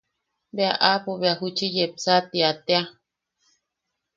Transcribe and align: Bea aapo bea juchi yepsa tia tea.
Bea 0.55 0.73
aapo 0.91 1.11
bea 1.21 1.37
juchi 1.39 1.65
yepsa 1.75 2.13
tia 2.29 2.49
tea. 2.65 2.83